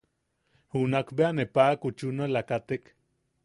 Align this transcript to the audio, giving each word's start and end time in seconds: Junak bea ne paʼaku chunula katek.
Junak 0.71 1.07
bea 1.17 1.31
ne 1.35 1.43
paʼaku 1.55 1.87
chunula 1.97 2.41
katek. 2.49 2.83